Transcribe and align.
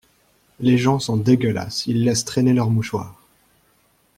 Les 0.59 0.79
gens 0.79 0.97
sont 0.97 1.15
dégueulasse: 1.15 1.85
ils 1.85 2.03
laissent 2.03 2.25
traîner 2.25 2.53
leurs 2.53 2.71
mouchoirs... 2.71 3.21